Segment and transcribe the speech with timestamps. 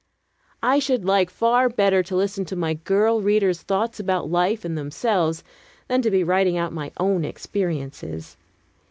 [0.63, 4.75] I should like far better to listen to my girl readers' thoughts about life and
[4.75, 5.43] themselves
[5.89, 8.35] than to be writing out my own experiences.